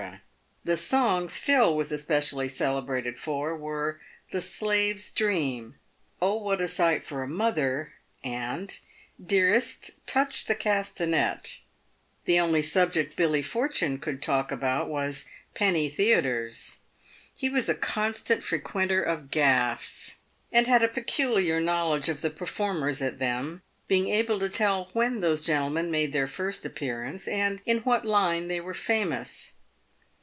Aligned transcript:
The 0.63 0.77
songs 0.77 1.37
Phil 1.37 1.75
was 1.75 1.91
espe 1.91 2.17
cially 2.19 2.47
celebrated 2.49 3.17
for 3.17 3.55
were" 3.57 3.99
The 4.31 4.41
Slave's 4.41 5.11
Dream,"" 5.11 5.73
O 6.21 6.37
what 6.37 6.61
a 6.61 6.67
sight 6.67 7.03
for 7.03 7.23
a 7.23 7.27
mother," 7.27 7.93
and" 8.23 8.75
Dearest, 9.33 10.05
touch 10.05 10.45
the 10.45 10.53
castanet." 10.55 11.59
The 12.25 12.39
only 12.39 12.61
subject 12.61 13.15
Billy 13.15 13.41
Fortune 13.41 13.97
could 13.97 14.21
talk 14.21 14.51
about 14.51 14.87
was 14.87 15.25
penny 15.55 15.89
theatres. 15.89 16.77
He 17.35 17.49
was 17.49 17.67
a 17.67 17.73
constant 17.75 18.43
frequenter 18.43 19.01
of 19.01 19.31
gaffs, 19.31 20.17
and 20.51 20.67
had 20.67 20.83
a 20.83 20.87
peculiar 20.87 21.59
knowledge 21.59 22.07
of 22.09 22.21
the 22.21 22.29
performers 22.31 23.01
at 23.01 23.17
them, 23.19 23.63
being 23.87 24.09
able 24.09 24.37
to 24.39 24.49
tell 24.49 24.89
when 24.93 25.21
those 25.21 25.43
gentlemen 25.45 25.89
made 25.89 26.11
their 26.13 26.27
first 26.27 26.65
appearance, 26.67 27.27
and 27.27 27.61
in 27.65 27.79
what 27.79 28.05
"line" 28.05 28.47
they 28.47 28.61
were 28.61 28.75
famous. 28.75 29.53